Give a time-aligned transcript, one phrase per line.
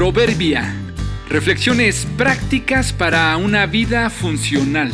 [0.00, 0.74] Proverbia.
[1.28, 4.90] Reflexiones prácticas para una vida funcional.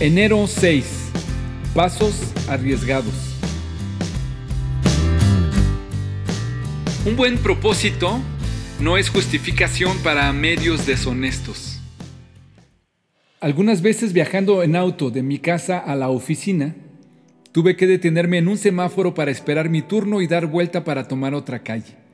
[0.00, 1.12] Enero 6.
[1.74, 3.14] Pasos arriesgados.
[7.06, 8.20] Un buen propósito
[8.80, 11.80] no es justificación para medios deshonestos.
[13.40, 16.74] Algunas veces viajando en auto de mi casa a la oficina,
[17.52, 21.32] tuve que detenerme en un semáforo para esperar mi turno y dar vuelta para tomar
[21.32, 22.05] otra calle.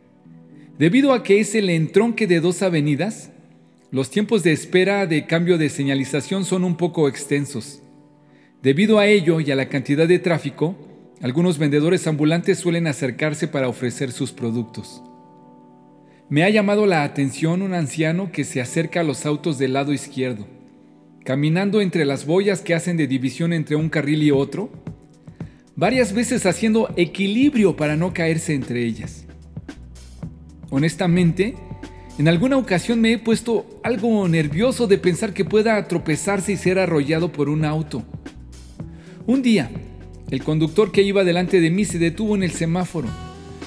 [0.78, 3.30] Debido a que es el entronque de dos avenidas,
[3.90, 7.82] los tiempos de espera de cambio de señalización son un poco extensos.
[8.62, 10.74] Debido a ello y a la cantidad de tráfico,
[11.20, 15.02] algunos vendedores ambulantes suelen acercarse para ofrecer sus productos.
[16.30, 19.92] Me ha llamado la atención un anciano que se acerca a los autos del lado
[19.92, 20.46] izquierdo,
[21.22, 24.70] caminando entre las boyas que hacen de división entre un carril y otro,
[25.76, 29.21] varias veces haciendo equilibrio para no caerse entre ellas.
[30.72, 31.54] Honestamente,
[32.16, 36.78] en alguna ocasión me he puesto algo nervioso de pensar que pueda tropezarse y ser
[36.78, 38.02] arrollado por un auto.
[39.26, 39.70] Un día,
[40.30, 43.08] el conductor que iba delante de mí se detuvo en el semáforo,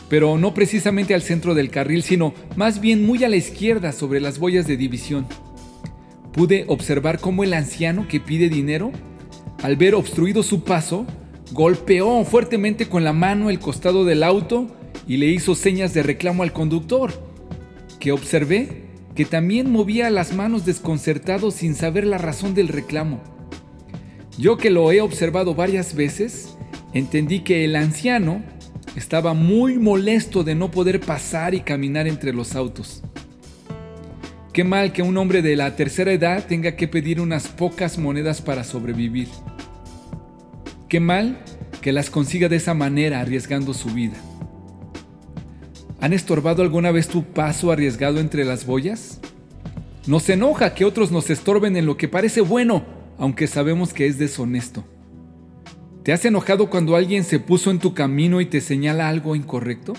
[0.09, 4.20] pero no precisamente al centro del carril, sino más bien muy a la izquierda sobre
[4.20, 5.28] las boyas de división.
[6.33, 8.92] Pude observar cómo el anciano que pide dinero,
[9.61, 11.06] al ver obstruido su paso,
[11.52, 14.76] golpeó fuertemente con la mano el costado del auto
[15.08, 17.14] y le hizo señas de reclamo al conductor,
[18.00, 18.84] que observé
[19.16, 23.22] que también movía las manos desconcertado sin saber la razón del reclamo.
[24.38, 26.58] Yo que lo he observado varias veces,
[26.94, 28.44] entendí que el anciano
[28.95, 33.02] estaba muy molesto de no poder pasar y caminar entre los autos.
[34.52, 38.42] Qué mal que un hombre de la tercera edad tenga que pedir unas pocas monedas
[38.42, 39.28] para sobrevivir.
[40.88, 41.39] Qué mal
[41.81, 44.16] que las consiga de esa manera arriesgando su vida.
[46.02, 49.20] ¿Han estorbado alguna vez tu paso arriesgado entre las boyas?
[50.08, 52.86] Nos enoja que otros nos estorben en lo que parece bueno,
[53.17, 54.84] aunque sabemos que es deshonesto.
[56.04, 59.94] ¿Te has enojado cuando alguien se puso en tu camino y te señala algo incorrecto?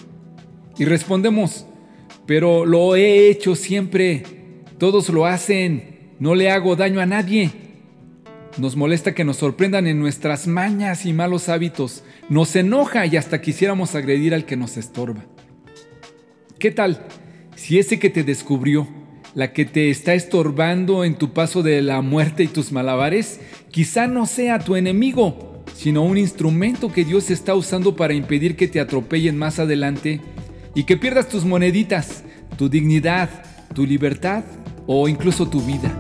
[0.79, 1.67] Y respondemos,
[2.27, 4.23] pero lo he hecho siempre,
[4.79, 7.51] todos lo hacen, no le hago daño a nadie.
[8.59, 13.41] Nos molesta que nos sorprendan en nuestras mañas y malos hábitos, nos enoja y hasta
[13.41, 15.25] quisiéramos agredir al que nos estorba.
[16.59, 17.07] ¿Qué tal
[17.55, 18.89] si ese que te descubrió,
[19.35, 23.41] la que te está estorbando en tu paso de la muerte y tus malabares,
[23.71, 28.69] quizá no sea tu enemigo, sino un instrumento que Dios está usando para impedir que
[28.69, 30.23] te atropellen más adelante
[30.75, 32.25] y que pierdas tus moneditas,
[32.57, 33.29] tu dignidad,
[33.75, 34.45] tu libertad
[34.87, 35.93] o incluso tu vida?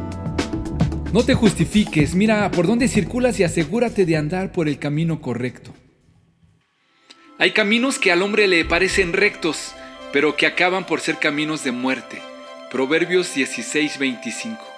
[1.12, 5.75] No te justifiques, mira por dónde circulas y asegúrate de andar por el camino correcto.
[7.38, 9.75] Hay caminos que al hombre le parecen rectos,
[10.12, 12.22] pero que acaban por ser caminos de muerte.
[12.71, 14.75] Proverbios 16:25.